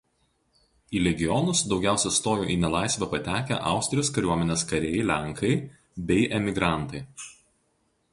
Į 0.99 1.01
legionus 1.07 1.59
daugiausia 1.73 2.11
stojo 2.15 2.47
į 2.53 2.55
nelaisvę 2.63 3.09
patekę 3.11 3.59
Austrijos 3.73 4.09
kariuomenės 4.15 4.65
kariai 4.73 5.05
lenkai 5.11 5.53
bei 6.09 6.25
emigrantai. 6.39 7.03